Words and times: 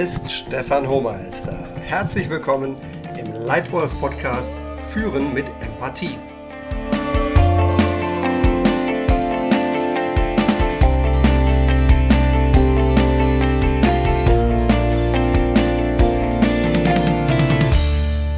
ist 0.00 0.32
Stefan 0.32 0.88
Hohmeister. 0.88 1.52
Herzlich 1.82 2.30
willkommen 2.30 2.74
im 3.18 3.34
Leitwolf 3.44 3.92
Podcast 4.00 4.56
Führen 4.82 5.34
mit 5.34 5.46
Empathie. 5.60 6.16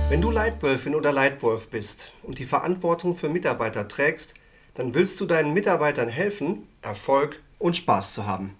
Wenn 0.08 0.20
du 0.20 0.32
Leitwölfin 0.32 0.96
oder 0.96 1.12
Leitwolf 1.12 1.70
bist 1.70 2.10
und 2.24 2.40
die 2.40 2.44
Verantwortung 2.44 3.14
für 3.14 3.28
Mitarbeiter 3.28 3.86
trägst, 3.86 4.34
dann 4.74 4.96
willst 4.96 5.20
du 5.20 5.26
deinen 5.26 5.54
Mitarbeitern 5.54 6.08
helfen, 6.08 6.66
Erfolg 6.80 7.40
und 7.60 7.76
Spaß 7.76 8.14
zu 8.14 8.26
haben. 8.26 8.56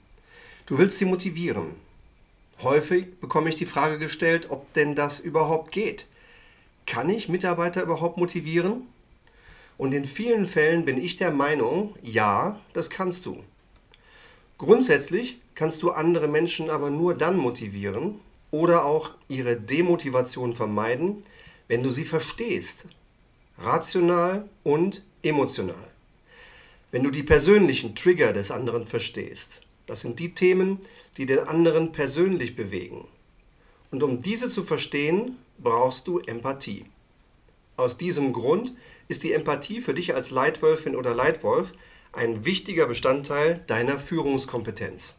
Du 0.67 0.79
willst 0.79 1.01
sie 1.01 1.05
motivieren. 1.07 1.75
Häufig 2.63 3.19
bekomme 3.21 3.49
ich 3.49 3.57
die 3.57 3.67
Frage 3.67 3.99
gestellt, 3.99 4.51
ob 4.51 4.73
denn 4.75 4.95
das 4.95 5.19
überhaupt 5.19 5.73
geht. 5.73 6.07
Kann 6.87 7.11
ich 7.11 7.29
Mitarbeiter 7.29 7.83
überhaupt 7.83 8.19
motivieren? 8.19 8.87
Und 9.79 9.93
in 9.95 10.05
vielen 10.05 10.47
Fällen 10.47 10.85
bin 10.85 11.03
ich 11.03 11.17
der 11.17 11.33
Meinung, 11.33 11.97
ja, 12.03 12.61
das 12.73 12.89
kannst 12.89 13.27
du. 13.27 13.43
Grundsätzlich 14.59 15.41
kannst 15.57 15.83
du 15.83 15.91
andere 15.91 16.29
Menschen 16.29 16.71
aber 16.71 16.91
nur 16.91 17.15
dann 17.15 17.37
motivieren 17.37 18.21
oder 18.53 18.85
auch 18.85 19.11
ihre 19.27 19.57
Demotivation 19.57 20.55
vermeiden, 20.55 21.23
wenn 21.67 21.83
du 21.83 21.91
sie 21.91 22.05
verstehst. 22.05 22.87
Rational 23.59 24.49
und 24.63 25.05
emotional. 25.23 25.91
Wenn 26.93 27.03
du 27.03 27.11
die 27.11 27.23
persönlichen 27.25 27.97
Trigger 27.97 28.33
des 28.33 28.51
anderen 28.53 28.87
verstehst. 28.87 29.63
Das 29.93 30.01
sind 30.01 30.21
die 30.21 30.33
Themen, 30.33 30.79
die 31.19 31.27
den 31.27 31.41
anderen 31.41 31.93
persönlich 31.93 32.57
bewegen. 32.57 33.07
Und 33.91 34.03
um 34.03 34.23
diese 34.23 34.49
zu 34.49 34.65
verstehen, 34.65 35.37
brauchst 35.59 36.07
du 36.07 36.19
Empathie. 36.19 36.87
Aus 37.77 37.99
diesem 37.99 38.33
Grund 38.33 38.73
ist 39.09 39.23
die 39.23 39.35
Empathie 39.35 39.83
für 39.83 39.93
dich 39.93 40.15
als 40.15 40.31
Leitwölfin 40.31 40.97
oder 40.97 41.15
Leitwolf 41.15 41.75
ein 42.15 42.47
wichtiger 42.47 42.87
Bestandteil 42.87 43.63
deiner 43.67 43.99
Führungskompetenz. 43.99 45.13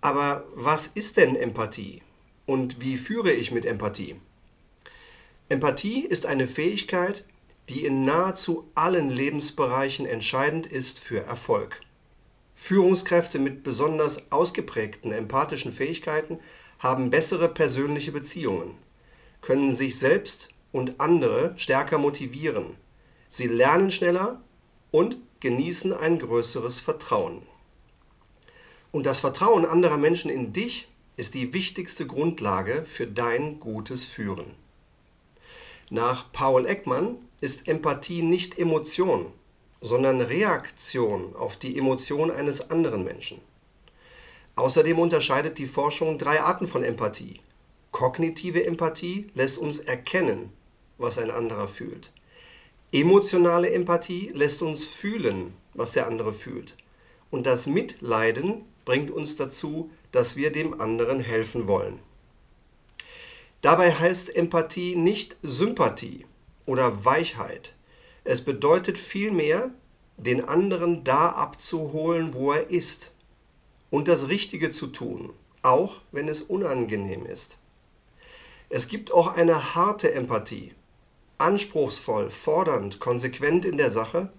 Aber 0.00 0.42
was 0.56 0.88
ist 0.88 1.16
denn 1.16 1.36
Empathie 1.36 2.02
und 2.46 2.80
wie 2.80 2.96
führe 2.96 3.30
ich 3.30 3.52
mit 3.52 3.64
Empathie? 3.64 4.16
Empathie 5.48 6.00
ist 6.00 6.26
eine 6.26 6.48
Fähigkeit, 6.48 7.24
die 7.68 7.84
in 7.84 8.04
nahezu 8.04 8.68
allen 8.74 9.08
Lebensbereichen 9.08 10.04
entscheidend 10.04 10.66
ist 10.66 10.98
für 10.98 11.20
Erfolg. 11.20 11.78
Führungskräfte 12.62 13.40
mit 13.40 13.64
besonders 13.64 14.30
ausgeprägten 14.30 15.10
empathischen 15.10 15.72
Fähigkeiten 15.72 16.38
haben 16.78 17.10
bessere 17.10 17.48
persönliche 17.48 18.12
Beziehungen, 18.12 18.78
können 19.40 19.74
sich 19.74 19.98
selbst 19.98 20.50
und 20.70 21.00
andere 21.00 21.54
stärker 21.56 21.98
motivieren. 21.98 22.76
Sie 23.30 23.48
lernen 23.48 23.90
schneller 23.90 24.40
und 24.92 25.16
genießen 25.40 25.92
ein 25.92 26.20
größeres 26.20 26.78
Vertrauen. 26.78 27.42
Und 28.92 29.06
das 29.06 29.18
Vertrauen 29.18 29.66
anderer 29.66 29.96
Menschen 29.96 30.30
in 30.30 30.52
dich 30.52 30.86
ist 31.16 31.34
die 31.34 31.52
wichtigste 31.52 32.06
Grundlage 32.06 32.84
für 32.86 33.08
dein 33.08 33.58
gutes 33.58 34.04
Führen. 34.04 34.54
Nach 35.90 36.30
Paul 36.30 36.66
Ekman 36.66 37.16
ist 37.40 37.66
Empathie 37.66 38.22
nicht 38.22 38.56
Emotion, 38.56 39.32
sondern 39.82 40.20
Reaktion 40.20 41.36
auf 41.36 41.56
die 41.56 41.76
Emotion 41.76 42.30
eines 42.30 42.70
anderen 42.70 43.04
Menschen. 43.04 43.40
Außerdem 44.54 44.98
unterscheidet 44.98 45.58
die 45.58 45.66
Forschung 45.66 46.18
drei 46.18 46.40
Arten 46.40 46.66
von 46.66 46.84
Empathie. 46.84 47.40
Kognitive 47.90 48.64
Empathie 48.64 49.30
lässt 49.34 49.58
uns 49.58 49.80
erkennen, 49.80 50.50
was 50.98 51.18
ein 51.18 51.30
anderer 51.30 51.68
fühlt. 51.68 52.12
Emotionale 52.92 53.70
Empathie 53.70 54.30
lässt 54.34 54.62
uns 54.62 54.84
fühlen, 54.84 55.52
was 55.74 55.92
der 55.92 56.06
andere 56.06 56.32
fühlt. 56.32 56.76
Und 57.30 57.46
das 57.46 57.66
Mitleiden 57.66 58.64
bringt 58.84 59.10
uns 59.10 59.36
dazu, 59.36 59.90
dass 60.12 60.36
wir 60.36 60.52
dem 60.52 60.80
anderen 60.80 61.20
helfen 61.20 61.66
wollen. 61.66 61.98
Dabei 63.62 63.92
heißt 63.92 64.34
Empathie 64.36 64.96
nicht 64.96 65.36
Sympathie 65.42 66.26
oder 66.66 67.04
Weichheit, 67.04 67.74
es 68.24 68.44
bedeutet 68.44 68.98
vielmehr, 68.98 69.70
den 70.16 70.44
anderen 70.46 71.04
da 71.04 71.30
abzuholen, 71.30 72.34
wo 72.34 72.52
er 72.52 72.70
ist 72.70 73.12
und 73.90 74.08
das 74.08 74.28
Richtige 74.28 74.70
zu 74.70 74.86
tun, 74.86 75.32
auch 75.62 75.96
wenn 76.12 76.28
es 76.28 76.42
unangenehm 76.42 77.26
ist. 77.26 77.58
Es 78.68 78.88
gibt 78.88 79.12
auch 79.12 79.36
eine 79.36 79.74
harte 79.74 80.12
Empathie, 80.14 80.72
anspruchsvoll, 81.38 82.30
fordernd, 82.30 83.00
konsequent 83.00 83.64
in 83.64 83.76
der 83.76 83.90
Sache, 83.90 84.30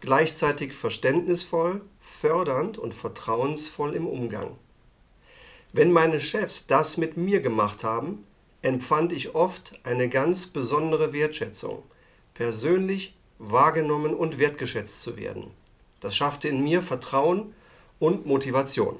gleichzeitig 0.00 0.74
verständnisvoll, 0.74 1.80
fördernd 2.00 2.76
und 2.76 2.92
vertrauensvoll 2.92 3.94
im 3.94 4.06
Umgang. 4.06 4.56
Wenn 5.72 5.92
meine 5.92 6.20
Chefs 6.20 6.66
das 6.66 6.96
mit 6.96 7.16
mir 7.16 7.40
gemacht 7.40 7.84
haben, 7.84 8.26
empfand 8.60 9.12
ich 9.12 9.34
oft 9.34 9.80
eine 9.84 10.08
ganz 10.08 10.48
besondere 10.48 11.12
Wertschätzung, 11.12 11.82
persönlich 12.34 13.14
wahrgenommen 13.38 14.14
und 14.14 14.38
wertgeschätzt 14.38 15.02
zu 15.02 15.16
werden. 15.16 15.50
Das 16.00 16.16
schaffte 16.16 16.48
in 16.48 16.62
mir 16.62 16.82
Vertrauen 16.82 17.54
und 17.98 18.26
Motivation. 18.26 18.98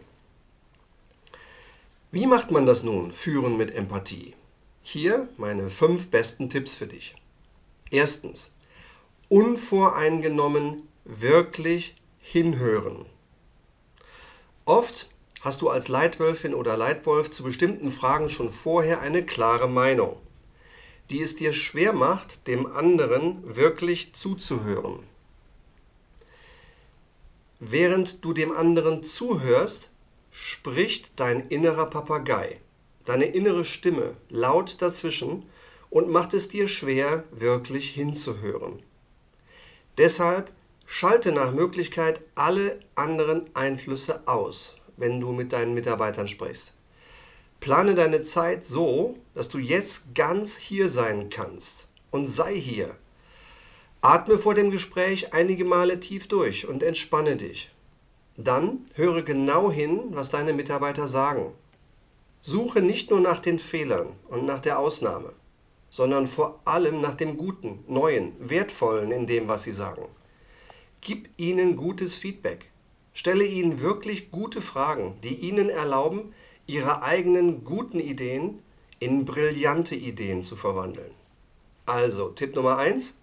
Wie 2.11 2.27
macht 2.27 2.51
man 2.51 2.67
das 2.67 2.83
nun, 2.83 3.13
führen 3.13 3.57
mit 3.57 3.75
Empathie? 3.75 4.35
Hier 4.83 5.29
meine 5.37 5.69
fünf 5.69 6.11
besten 6.11 6.51
Tipps 6.51 6.75
für 6.75 6.87
dich. 6.87 7.15
Erstens, 7.91 8.53
unvoreingenommen 9.29 10.89
wirklich 11.05 11.95
hinhören. 12.21 13.07
Oft 14.65 15.09
hast 15.41 15.63
du 15.63 15.71
als 15.71 15.89
Leitwölfin 15.89 16.55
oder 16.55 16.77
Leitwolf 16.77 17.31
zu 17.31 17.43
bestimmten 17.43 17.91
Fragen 17.91 18.31
schon 18.31 18.51
vorher 18.51 19.01
eine 19.01 19.25
klare 19.25 19.69
Meinung 19.69 20.17
die 21.13 21.23
es 21.23 21.37
dir 21.37 21.53
schwer 21.53 21.93
macht, 21.93 22.47
dem 22.47 22.67
anderen 22.67 23.57
wirklich 23.57 24.15
zuzuhören. 24.15 25.01
Während 27.61 28.25
du 28.25 28.33
dem 28.33 28.51
anderen 28.51 29.05
zuhörst, 29.05 29.91
spricht 30.31 31.21
dein 31.21 31.49
innerer 31.49 31.87
Papagei, 31.87 32.61
deine 33.05 33.27
innere 33.27 33.65
Stimme 33.65 34.17
laut 34.31 34.81
dazwischen 34.81 35.45
und 35.91 36.09
macht 36.09 36.33
es 36.33 36.49
dir 36.49 36.67
schwer, 36.67 37.25
wirklich 37.31 37.91
hinzuhören. 37.91 38.83
Deshalb 39.99 40.51
schalte 40.87 41.31
nach 41.31 41.53
Möglichkeit 41.53 42.21
alle 42.35 42.81
anderen 42.95 43.55
Einflüsse 43.55 44.27
aus, 44.27 44.77
wenn 44.97 45.21
du 45.21 45.33
mit 45.33 45.53
deinen 45.53 45.75
Mitarbeitern 45.75 46.27
sprichst. 46.27 46.73
Plane 47.63 47.95
deine 47.95 48.23
Zeit 48.23 48.67
so, 48.67 49.15
dass 49.37 49.49
du 49.49 49.59
jetzt 49.59 50.17
ganz 50.17 50.57
hier 50.57 50.89
sein 50.89 51.31
kannst 51.31 51.87
und 52.11 52.27
sei 52.27 52.57
hier. 52.57 52.97
Atme 54.01 54.37
vor 54.37 54.55
dem 54.55 54.73
Gespräch 54.73 55.33
einige 55.33 55.65
Male 55.65 56.01
tief 56.01 56.27
durch 56.27 56.67
und 56.67 56.83
entspanne 56.83 57.37
dich. 57.37 57.71
Dann 58.37 58.85
höre 58.95 59.23
genau 59.23 59.71
hin, 59.71 60.01
was 60.11 60.29
deine 60.29 60.53
Mitarbeiter 60.53 61.07
sagen. 61.07 61.53
Suche 62.41 62.83
nicht 62.83 63.11
nur 63.11 63.21
nach 63.21 63.39
den 63.39 63.61
Fehlern 63.61 64.09
und 64.27 64.45
nach 64.45 64.61
der 64.61 64.81
Ausnahme, 64.81 65.33
sondern 65.89 66.27
vor 66.27 66.59
allem 66.65 67.01
nach 67.01 67.15
dem 67.15 67.37
Guten, 67.37 67.85
Neuen, 67.87 68.33
Wertvollen 68.41 69.13
in 69.13 69.29
dem, 69.29 69.47
was 69.47 69.63
sie 69.63 69.71
sagen. 69.71 70.07
Gib 71.01 71.29
ihnen 71.37 71.77
gutes 71.77 72.17
Feedback. 72.17 72.73
Stelle 73.15 73.45
ihnen 73.45 73.81
wirklich 73.81 74.33
gute 74.33 74.61
Fragen, 74.61 75.17
die 75.23 75.37
ihnen 75.37 75.69
erlauben, 75.69 76.35
ihre 76.67 77.03
eigenen 77.03 77.65
guten 77.65 78.01
Ideen 78.01 78.63
in 78.99 79.25
brillante 79.25 79.97
Ideen 79.97 80.43
zu 80.43 80.57
verwandeln. 80.57 81.13
Also, 81.87 82.29
Tipp 82.29 82.55
Nummer 82.55 82.79
1, 82.79 83.15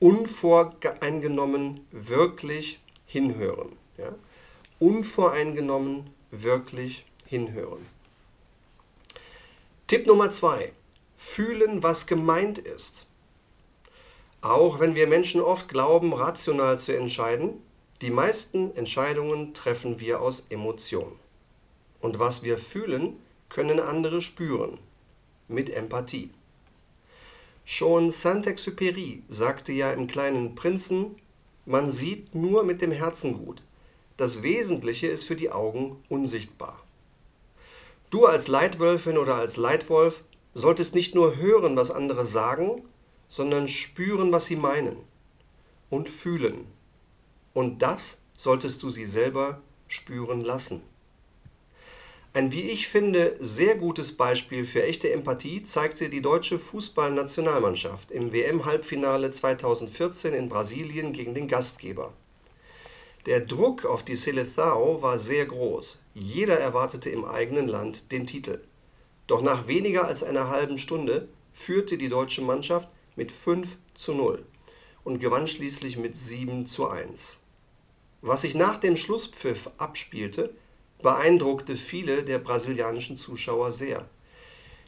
unvoreingenommen 0.00 1.86
wirklich 1.92 2.80
hinhören. 3.06 3.72
Ja? 3.96 4.14
Unvoreingenommen 4.80 6.10
wirklich 6.30 7.04
hinhören. 7.26 7.86
Tipp 9.86 10.06
Nummer 10.06 10.30
2, 10.30 10.72
fühlen, 11.16 11.82
was 11.82 12.06
gemeint 12.06 12.58
ist. 12.58 13.06
Auch 14.40 14.80
wenn 14.80 14.94
wir 14.94 15.06
Menschen 15.06 15.40
oft 15.40 15.68
glauben, 15.68 16.12
rational 16.12 16.78
zu 16.80 16.92
entscheiden, 16.92 17.62
die 18.02 18.10
meisten 18.10 18.76
Entscheidungen 18.76 19.54
treffen 19.54 20.00
wir 20.00 20.20
aus 20.20 20.46
Emotionen. 20.50 21.23
Und 22.04 22.18
was 22.18 22.42
wir 22.42 22.58
fühlen, 22.58 23.16
können 23.48 23.80
andere 23.80 24.20
spüren. 24.20 24.76
Mit 25.48 25.70
Empathie. 25.70 26.28
Schon 27.64 28.10
Saint-Exupéry 28.10 29.22
sagte 29.30 29.72
ja 29.72 29.90
im 29.90 30.06
kleinen 30.06 30.54
Prinzen, 30.54 31.16
man 31.64 31.90
sieht 31.90 32.34
nur 32.34 32.62
mit 32.62 32.82
dem 32.82 32.92
Herzen 32.92 33.42
gut. 33.42 33.62
Das 34.18 34.42
Wesentliche 34.42 35.06
ist 35.06 35.24
für 35.24 35.34
die 35.34 35.50
Augen 35.50 35.96
unsichtbar. 36.10 36.78
Du 38.10 38.26
als 38.26 38.48
Leitwölfin 38.48 39.16
oder 39.16 39.36
als 39.36 39.56
Leitwolf 39.56 40.24
solltest 40.52 40.94
nicht 40.94 41.14
nur 41.14 41.38
hören, 41.38 41.74
was 41.74 41.90
andere 41.90 42.26
sagen, 42.26 42.82
sondern 43.28 43.66
spüren, 43.66 44.30
was 44.30 44.44
sie 44.44 44.56
meinen 44.56 44.98
und 45.88 46.10
fühlen. 46.10 46.66
Und 47.54 47.80
das 47.80 48.18
solltest 48.36 48.82
du 48.82 48.90
sie 48.90 49.06
selber 49.06 49.62
spüren 49.88 50.42
lassen. 50.42 50.82
Ein, 52.36 52.50
wie 52.50 52.62
ich 52.62 52.88
finde, 52.88 53.36
sehr 53.38 53.76
gutes 53.76 54.16
Beispiel 54.16 54.64
für 54.64 54.82
echte 54.82 55.12
Empathie 55.12 55.62
zeigte 55.62 56.08
die 56.08 56.20
deutsche 56.20 56.58
Fußballnationalmannschaft 56.58 58.10
im 58.10 58.32
WM-Halbfinale 58.32 59.30
2014 59.30 60.34
in 60.34 60.48
Brasilien 60.48 61.12
gegen 61.12 61.36
den 61.36 61.46
Gastgeber. 61.46 62.12
Der 63.26 63.38
Druck 63.38 63.84
auf 63.84 64.02
die 64.02 64.16
Seleção 64.16 65.00
war 65.00 65.16
sehr 65.16 65.46
groß. 65.46 66.02
Jeder 66.12 66.58
erwartete 66.58 67.08
im 67.08 67.24
eigenen 67.24 67.68
Land 67.68 68.10
den 68.10 68.26
Titel. 68.26 68.60
Doch 69.28 69.40
nach 69.40 69.68
weniger 69.68 70.08
als 70.08 70.24
einer 70.24 70.48
halben 70.48 70.78
Stunde 70.78 71.28
führte 71.52 71.96
die 71.96 72.08
deutsche 72.08 72.42
Mannschaft 72.42 72.88
mit 73.14 73.30
5 73.30 73.76
zu 73.94 74.12
0 74.12 74.44
und 75.04 75.20
gewann 75.20 75.46
schließlich 75.46 75.98
mit 75.98 76.16
7 76.16 76.66
zu 76.66 76.88
1. 76.88 77.38
Was 78.22 78.40
sich 78.40 78.56
nach 78.56 78.78
dem 78.78 78.96
Schlusspfiff 78.96 79.70
abspielte, 79.78 80.52
beeindruckte 81.04 81.76
viele 81.76 82.22
der 82.22 82.38
brasilianischen 82.38 83.18
Zuschauer 83.18 83.72
sehr. 83.72 84.08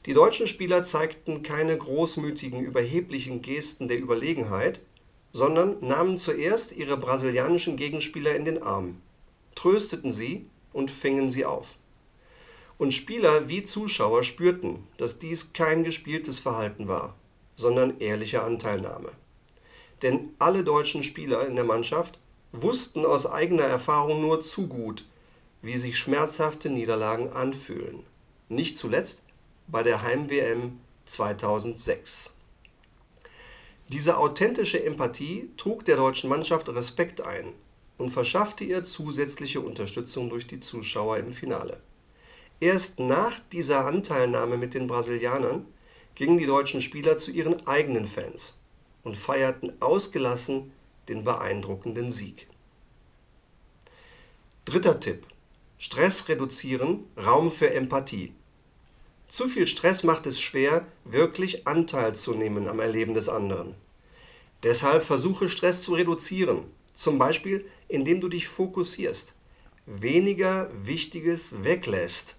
Die 0.07 0.15
deutschen 0.15 0.47
Spieler 0.47 0.83
zeigten 0.83 1.43
keine 1.43 1.77
großmütigen, 1.77 2.65
überheblichen 2.65 3.43
Gesten 3.43 3.87
der 3.87 4.01
Überlegenheit, 4.01 4.81
sondern 5.33 5.77
nahmen 5.87 6.17
zuerst 6.17 6.75
ihre 6.75 6.97
brasilianischen 6.97 7.77
Gegenspieler 7.77 8.35
in 8.35 8.47
den 8.47 8.63
Arm, 8.63 8.97
trösteten 9.55 10.11
sie 10.11 10.47
und 10.73 10.91
fingen 10.91 11.29
sie 11.29 11.45
auf. 11.45 11.77
Und 12.79 12.95
Spieler 12.95 13.51
wie 13.51 13.63
Zuschauer 13.63 14.25
spürten, 14.25 14.87
dass 14.97 15.19
dies 15.19 15.53
kein 15.53 15.85
gespieltes 15.85 16.39
Verhalten 16.39 16.89
war, 16.89 17.15
sondern 17.57 18.01
ehrliche 18.01 18.43
Anteilnahme. 18.43 19.11
Denn 20.01 20.31
alle 20.39 20.65
deutschen 20.65 21.03
Spieler 21.05 21.47
in 21.47 21.57
der 21.57 21.65
Mannschaft 21.65 22.19
wussten 22.53 23.05
aus 23.05 23.27
eigener 23.27 23.65
Erfahrung 23.65 24.23
nur 24.23 24.41
zu 24.41 24.67
gut, 24.67 25.05
wie 25.67 25.79
sich 25.79 25.99
schmerzhafte 25.99 26.71
Niederlagen 26.71 27.33
anfühlen. 27.33 28.05
Nicht 28.49 28.79
zuletzt 28.79 29.25
bei 29.67 29.83
der 29.83 30.03
Heim-WM 30.03 30.79
2006. 31.07 32.33
Diese 33.89 34.17
authentische 34.17 34.85
Empathie 34.85 35.51
trug 35.57 35.85
der 35.85 35.97
deutschen 35.97 36.31
Mannschaft 36.31 36.69
Respekt 36.69 37.21
ein 37.21 37.53
und 37.99 38.11
verschaffte 38.11 38.63
ihr 38.63 38.85
zusätzliche 38.85 39.61
Unterstützung 39.61 40.31
durch 40.31 40.47
die 40.47 40.61
Zuschauer 40.61 41.17
im 41.17 41.33
Finale. 41.33 41.81
Erst 42.61 43.01
nach 43.01 43.41
dieser 43.51 43.87
Anteilnahme 43.87 44.57
mit 44.57 44.73
den 44.75 44.87
Brasilianern 44.87 45.67
gingen 46.15 46.39
die 46.39 46.47
deutschen 46.47 46.81
Spieler 46.81 47.19
zu 47.19 47.33
ihren 47.33 47.67
eigenen 47.67 48.07
Fans 48.07 48.55
und 49.03 49.17
feierten 49.17 49.73
ausgelassen 49.81 50.71
den 51.09 51.25
beeindruckenden 51.25 52.13
Sieg. 52.13 52.47
Dritter 54.65 55.01
Tipp. 55.01 55.27
Stress 55.79 56.29
reduzieren, 56.29 57.05
Raum 57.17 57.51
für 57.51 57.73
Empathie. 57.73 58.33
Zu 59.29 59.49
viel 59.49 59.67
Stress 59.67 60.05
macht 60.05 60.27
es 60.27 60.41
schwer, 60.41 60.87
wirklich 61.05 61.67
Anteil 61.67 62.15
zu 62.15 62.35
nehmen 62.35 62.69
am 62.69 62.81
Erleben 62.81 63.13
des 63.13 63.29
anderen. 63.29 63.75
Deshalb 64.63 65.05
versuche 65.05 65.49
Stress 65.49 65.83
zu 65.83 65.95
reduzieren, 65.95 66.65
zum 66.95 67.19
Beispiel 67.19 67.67
indem 67.89 68.21
du 68.21 68.29
dich 68.29 68.49
fokussierst, 68.49 69.35
weniger 69.85 70.71
Wichtiges 70.73 71.63
weglässt 71.63 72.39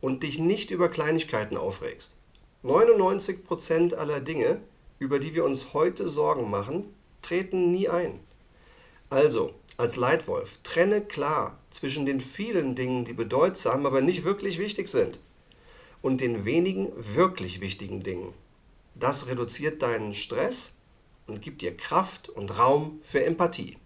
und 0.00 0.22
dich 0.22 0.38
nicht 0.38 0.70
über 0.70 0.88
Kleinigkeiten 0.88 1.56
aufregst. 1.56 2.16
99% 2.64 3.94
aller 3.94 4.20
Dinge, 4.20 4.60
über 4.98 5.18
die 5.18 5.34
wir 5.34 5.44
uns 5.44 5.72
heute 5.72 6.08
Sorgen 6.08 6.50
machen, 6.50 6.94
treten 7.22 7.72
nie 7.72 7.88
ein. 7.88 8.20
Also, 9.10 9.52
als 9.76 9.96
Leitwolf, 9.96 10.60
trenne 10.62 11.00
klar 11.00 11.58
zwischen 11.70 12.06
den 12.06 12.20
vielen 12.20 12.76
Dingen, 12.76 13.04
die 13.04 13.12
bedeutsam, 13.12 13.84
aber 13.84 14.00
nicht 14.00 14.24
wirklich 14.24 14.58
wichtig 14.58 14.88
sind, 14.88 15.20
und 16.00 16.20
den 16.20 16.44
wenigen 16.44 16.92
wirklich 16.96 17.60
wichtigen 17.60 18.02
Dingen. 18.04 18.32
Das 18.94 19.26
reduziert 19.26 19.82
deinen 19.82 20.14
Stress 20.14 20.72
und 21.26 21.42
gibt 21.42 21.62
dir 21.62 21.76
Kraft 21.76 22.28
und 22.28 22.56
Raum 22.56 23.00
für 23.02 23.24
Empathie. 23.24 23.78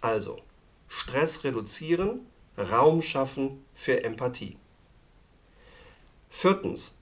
Also, 0.00 0.38
Stress 0.86 1.42
reduzieren, 1.42 2.26
Raum 2.56 3.02
schaffen 3.02 3.64
für 3.74 4.04
Empathie. 4.04 4.56
Viertens, 6.28 6.96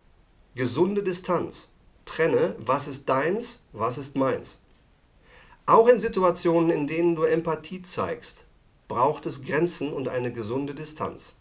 gesunde 0.55 1.03
Distanz. 1.03 1.70
Trenne, 2.06 2.55
was 2.59 2.88
ist 2.88 3.09
deins, 3.11 3.61
was 3.73 3.99
ist 3.99 4.17
meins. 4.17 4.59
Auch 5.69 5.87
in 5.88 6.00
Situationen, 6.00 6.70
in 6.70 6.87
denen 6.87 7.15
du 7.15 7.25
Empathie 7.25 7.82
zeigst, 7.82 8.47
braucht 8.88 9.26
es 9.26 9.43
Grenzen 9.43 9.93
und 9.93 10.09
eine 10.09 10.32
gesunde 10.32 10.75
Distanz. 10.75 11.35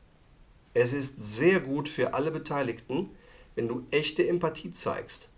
Es 0.74 0.92
ist 0.92 1.24
sehr 1.24 1.62
gut 1.62 1.88
für 1.88 2.14
alle 2.14 2.30
Beteiligten, 2.30 3.10
wenn 3.56 3.70
du 3.70 3.86
echte 3.90 4.28
Empathie 4.28 4.72
zeigst, 4.72 5.30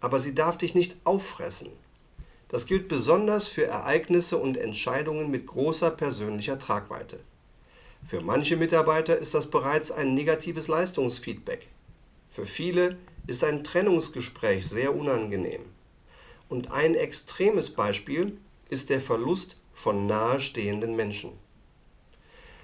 aber 0.00 0.20
sie 0.20 0.34
darf 0.34 0.58
dich 0.58 0.74
nicht 0.74 0.94
auffressen. 1.04 1.70
Das 2.48 2.66
gilt 2.66 2.86
besonders 2.86 3.48
für 3.48 3.64
Ereignisse 3.64 4.36
und 4.36 4.58
Entscheidungen 4.58 5.30
mit 5.30 5.46
großer 5.46 5.90
persönlicher 5.90 6.58
Tragweite. 6.58 7.20
Für 8.04 8.20
manche 8.20 8.58
Mitarbeiter 8.58 9.16
ist 9.16 9.32
das 9.32 9.48
bereits 9.48 9.90
ein 9.90 10.12
negatives 10.12 10.68
Leistungsfeedback. 10.68 11.66
Für 12.28 12.44
viele 12.44 12.98
ist 13.26 13.42
ein 13.42 13.64
Trennungsgespräch 13.64 14.68
sehr 14.68 14.94
unangenehm. 14.94 15.73
Und 16.54 16.70
ein 16.70 16.94
extremes 16.94 17.70
Beispiel 17.70 18.38
ist 18.70 18.88
der 18.88 19.00
Verlust 19.00 19.56
von 19.72 20.06
nahestehenden 20.06 20.94
Menschen. 20.94 21.32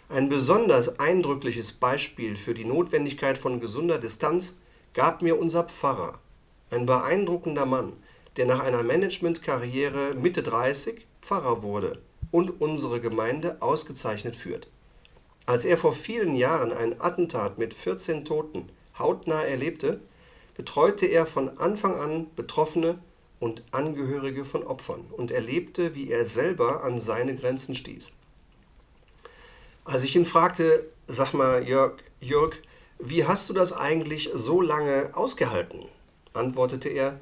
Ein 0.08 0.28
besonders 0.28 1.00
eindrückliches 1.00 1.72
Beispiel 1.72 2.36
für 2.36 2.54
die 2.54 2.64
Notwendigkeit 2.64 3.36
von 3.36 3.58
gesunder 3.58 3.98
Distanz 3.98 4.58
gab 4.94 5.22
mir 5.22 5.40
unser 5.40 5.64
Pfarrer, 5.64 6.20
ein 6.70 6.86
beeindruckender 6.86 7.66
Mann, 7.66 7.94
der 8.36 8.46
nach 8.46 8.60
einer 8.60 8.84
Managementkarriere 8.84 10.14
Mitte 10.14 10.44
30 10.44 11.04
Pfarrer 11.20 11.64
wurde 11.64 12.00
und 12.30 12.60
unsere 12.60 13.00
Gemeinde 13.00 13.56
ausgezeichnet 13.60 14.36
führt. 14.36 14.68
Als 15.46 15.64
er 15.64 15.76
vor 15.76 15.94
vielen 15.94 16.36
Jahren 16.36 16.72
ein 16.72 17.00
Attentat 17.00 17.58
mit 17.58 17.74
14 17.74 18.24
Toten 18.24 18.68
hautnah 18.96 19.42
erlebte, 19.42 20.00
betreute 20.56 21.06
er 21.06 21.26
von 21.26 21.58
Anfang 21.58 21.96
an 21.96 22.28
Betroffene 22.36 23.00
und 23.40 23.64
Angehörige 23.72 24.44
von 24.44 24.62
Opfern 24.62 25.06
und 25.10 25.32
erlebte, 25.32 25.94
wie 25.94 26.10
er 26.10 26.24
selber 26.24 26.84
an 26.84 27.00
seine 27.00 27.34
Grenzen 27.34 27.74
stieß. 27.74 28.12
Als 29.84 30.04
ich 30.04 30.14
ihn 30.14 30.26
fragte, 30.26 30.86
sag 31.08 31.32
mal, 31.32 31.66
Jörg, 31.66 31.94
Jörg, 32.20 32.56
wie 32.98 33.24
hast 33.24 33.48
du 33.48 33.54
das 33.54 33.72
eigentlich 33.72 34.30
so 34.34 34.60
lange 34.60 35.10
ausgehalten? 35.14 35.86
antwortete 36.34 36.90
er, 36.90 37.18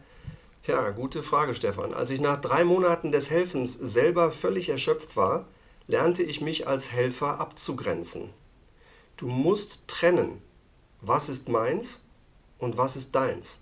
ja, 0.66 0.90
gute 0.90 1.22
Frage, 1.22 1.54
Stefan. 1.54 1.94
Als 1.94 2.10
ich 2.10 2.20
nach 2.20 2.38
drei 2.40 2.64
Monaten 2.64 3.10
des 3.10 3.30
Helfens 3.30 3.72
selber 3.72 4.30
völlig 4.30 4.68
erschöpft 4.68 5.16
war, 5.16 5.46
lernte 5.86 6.22
ich 6.22 6.42
mich 6.42 6.68
als 6.68 6.92
Helfer 6.92 7.40
abzugrenzen. 7.40 8.30
Du 9.16 9.28
musst 9.28 9.88
trennen, 9.88 10.42
was 11.00 11.30
ist 11.30 11.48
meins 11.48 12.00
und 12.58 12.76
was 12.76 12.96
ist 12.96 13.14
deins. 13.14 13.58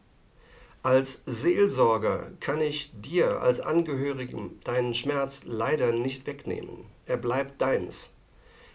Als 0.87 1.23
Seelsorger 1.27 2.31
kann 2.39 2.61
ich 2.61 2.93
dir 2.95 3.41
als 3.41 3.59
Angehörigen 3.59 4.61
deinen 4.63 4.95
Schmerz 4.95 5.43
leider 5.45 5.91
nicht 5.91 6.29
wegnehmen. 6.29 6.85
Er 7.07 7.17
bleibt 7.17 7.61
deins. 7.61 8.11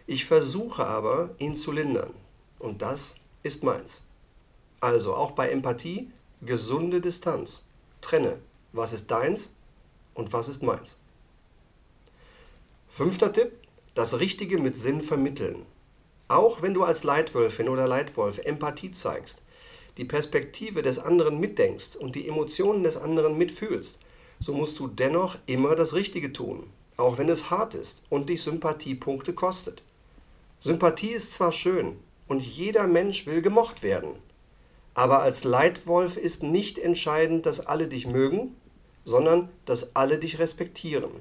Ich 0.07 0.25
versuche 0.25 0.85
aber, 0.85 1.33
ihn 1.37 1.55
zu 1.55 1.71
lindern. 1.71 2.13
Und 2.59 2.81
das 2.81 3.15
ist 3.43 3.63
meins. 3.63 4.01
Also 4.81 5.15
auch 5.15 5.31
bei 5.31 5.51
Empathie 5.51 6.11
gesunde 6.41 6.99
Distanz. 6.99 7.63
Trenne, 8.01 8.41
was 8.73 8.91
ist 8.91 9.09
deins 9.09 9.53
und 10.13 10.33
was 10.33 10.49
ist 10.49 10.63
meins. 10.63 10.97
Fünfter 12.89 13.31
Tipp, 13.31 13.53
das 13.93 14.19
Richtige 14.19 14.57
mit 14.57 14.75
Sinn 14.75 15.01
vermitteln. 15.01 15.65
Auch 16.27 16.61
wenn 16.61 16.73
du 16.73 16.83
als 16.83 17.05
Leitwölfin 17.05 17.69
oder 17.69 17.87
Leitwolf 17.87 18.39
Empathie 18.39 18.91
zeigst, 18.91 19.43
die 19.97 20.05
Perspektive 20.05 20.81
des 20.81 20.99
anderen 20.99 21.39
mitdenkst 21.39 21.95
und 21.95 22.15
die 22.15 22.27
Emotionen 22.27 22.83
des 22.83 22.97
anderen 22.97 23.37
mitfühlst, 23.37 23.99
so 24.39 24.53
musst 24.53 24.79
du 24.79 24.87
dennoch 24.87 25.37
immer 25.45 25.75
das 25.75 25.93
Richtige 25.93 26.33
tun, 26.33 26.69
auch 26.97 27.17
wenn 27.17 27.29
es 27.29 27.49
hart 27.49 27.75
ist 27.75 28.03
und 28.09 28.29
dich 28.29 28.41
Sympathiepunkte 28.41 29.33
kostet. 29.33 29.83
Sympathie 30.59 31.11
ist 31.11 31.33
zwar 31.33 31.51
schön 31.51 31.97
und 32.27 32.41
jeder 32.41 32.87
Mensch 32.87 33.25
will 33.25 33.41
gemocht 33.41 33.83
werden, 33.83 34.15
aber 34.93 35.21
als 35.21 35.43
Leitwolf 35.43 36.17
ist 36.17 36.43
nicht 36.43 36.79
entscheidend, 36.79 37.45
dass 37.45 37.65
alle 37.65 37.87
dich 37.87 38.07
mögen, 38.07 38.55
sondern 39.03 39.49
dass 39.65 39.95
alle 39.95 40.19
dich 40.19 40.39
respektieren. 40.39 41.11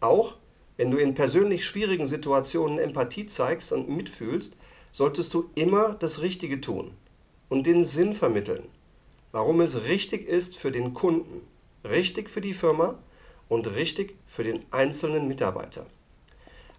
Auch 0.00 0.34
wenn 0.76 0.90
du 0.90 0.96
in 0.98 1.14
persönlich 1.14 1.64
schwierigen 1.64 2.06
Situationen 2.06 2.78
Empathie 2.78 3.26
zeigst 3.26 3.72
und 3.72 3.88
mitfühlst, 3.88 4.56
solltest 4.92 5.34
du 5.34 5.50
immer 5.54 5.94
das 5.94 6.20
Richtige 6.20 6.60
tun 6.60 6.92
und 7.48 7.66
den 7.66 7.84
Sinn 7.84 8.14
vermitteln, 8.14 8.68
warum 9.32 9.60
es 9.60 9.84
richtig 9.84 10.28
ist 10.28 10.56
für 10.56 10.72
den 10.72 10.94
Kunden, 10.94 11.42
richtig 11.84 12.30
für 12.30 12.40
die 12.40 12.54
Firma 12.54 12.98
und 13.48 13.74
richtig 13.74 14.16
für 14.26 14.44
den 14.44 14.64
einzelnen 14.70 15.28
Mitarbeiter. 15.28 15.86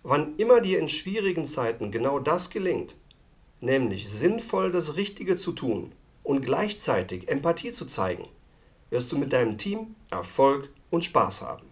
Wann 0.04 0.36
immer 0.38 0.62
dir 0.62 0.80
in 0.80 0.90
schwierigen 0.90 1.46
Zeiten 1.46 1.92
genau 1.92 2.20
das 2.20 2.50
gelingt, 2.50 2.96
nämlich 3.62 4.10
sinnvoll 4.10 4.72
das 4.72 4.96
Richtige 4.96 5.36
zu 5.36 5.52
tun 5.52 5.92
und 6.24 6.42
gleichzeitig 6.42 7.28
Empathie 7.28 7.72
zu 7.72 7.86
zeigen, 7.86 8.28
wirst 8.90 9.12
du 9.12 9.18
mit 9.18 9.34
deinem 9.34 9.58
Team 9.58 9.96
Erfolg 10.12 10.70
und 10.92 11.04
Spaß 11.04 11.42
haben. 11.42 11.68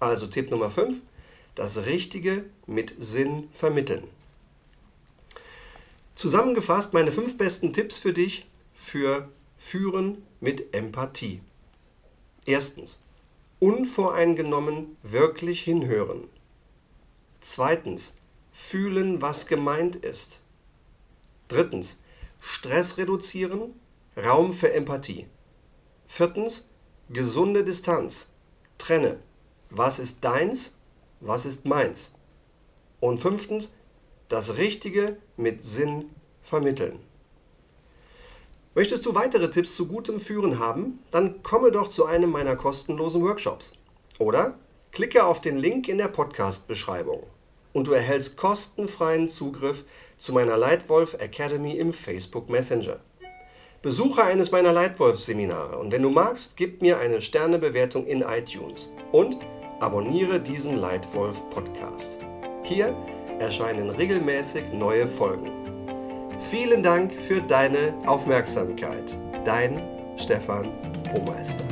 Also 0.00 0.26
Tipp 0.26 0.50
Nummer 0.50 0.70
5, 0.70 1.00
das 1.54 1.86
Richtige 1.86 2.44
mit 2.66 2.94
Sinn 2.98 3.48
vermitteln. 3.52 4.04
Zusammengefasst 6.18 6.94
meine 6.94 7.12
fünf 7.12 7.38
besten 7.38 7.72
Tipps 7.72 7.96
für 7.96 8.12
dich 8.12 8.48
für 8.74 9.28
Führen 9.56 10.26
mit 10.40 10.74
Empathie. 10.74 11.40
Erstens, 12.44 13.00
unvoreingenommen 13.60 14.96
wirklich 15.04 15.62
hinhören. 15.62 16.24
Zweitens, 17.40 18.16
fühlen, 18.50 19.22
was 19.22 19.46
gemeint 19.46 19.94
ist. 19.94 20.40
Drittens, 21.46 22.00
Stress 22.40 22.98
reduzieren, 22.98 23.78
Raum 24.16 24.54
für 24.54 24.72
Empathie. 24.72 25.28
Viertens, 26.08 26.66
gesunde 27.10 27.62
Distanz. 27.62 28.26
Trenne, 28.76 29.20
was 29.70 30.00
ist 30.00 30.24
deins, 30.24 30.74
was 31.20 31.46
ist 31.46 31.64
meins. 31.64 32.12
Und 32.98 33.18
fünftens, 33.18 33.72
das 34.28 34.56
Richtige 34.56 35.16
mit 35.36 35.62
Sinn 35.62 36.10
vermitteln. 36.42 36.98
Möchtest 38.74 39.06
du 39.06 39.14
weitere 39.14 39.50
Tipps 39.50 39.74
zu 39.74 39.86
gutem 39.86 40.20
Führen 40.20 40.58
haben? 40.58 41.00
Dann 41.10 41.42
komme 41.42 41.72
doch 41.72 41.88
zu 41.88 42.04
einem 42.04 42.30
meiner 42.30 42.54
kostenlosen 42.54 43.22
Workshops. 43.22 43.72
Oder 44.18 44.54
klicke 44.92 45.24
auf 45.24 45.40
den 45.40 45.58
Link 45.58 45.88
in 45.88 45.98
der 45.98 46.08
Podcast-Beschreibung 46.08 47.24
und 47.72 47.86
du 47.86 47.92
erhältst 47.92 48.36
kostenfreien 48.36 49.28
Zugriff 49.28 49.84
zu 50.18 50.32
meiner 50.32 50.56
Leitwolf 50.56 51.14
Academy 51.14 51.76
im 51.76 51.92
Facebook 51.92 52.48
Messenger. 52.48 53.00
Besuche 53.82 54.24
eines 54.24 54.50
meiner 54.50 54.72
Leitwolf-Seminare 54.72 55.78
und 55.78 55.92
wenn 55.92 56.02
du 56.02 56.10
magst, 56.10 56.56
gib 56.56 56.82
mir 56.82 56.98
eine 56.98 57.20
Sternebewertung 57.20 58.06
in 58.06 58.22
iTunes 58.22 58.92
und 59.12 59.38
abonniere 59.78 60.40
diesen 60.40 60.76
Leitwolf-Podcast. 60.76 62.27
Hier 62.68 62.94
erscheinen 63.38 63.88
regelmäßig 63.88 64.74
neue 64.74 65.06
Folgen. 65.06 65.50
Vielen 66.50 66.82
Dank 66.82 67.14
für 67.14 67.40
deine 67.40 67.94
Aufmerksamkeit. 68.04 69.04
Dein 69.46 69.80
Stefan 70.18 70.68
Hohmeister. 71.14 71.64